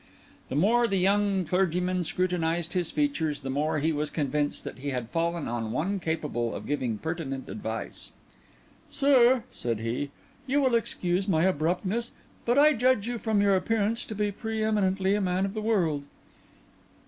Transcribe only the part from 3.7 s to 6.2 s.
he was convinced that he had fallen on one